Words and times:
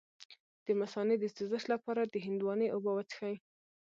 د 0.65 0.67
مثانې 0.81 1.15
د 1.19 1.25
سوزش 1.35 1.63
لپاره 1.73 2.01
د 2.05 2.15
هندواڼې 2.25 2.67
اوبه 2.71 2.91
وڅښئ 2.93 3.35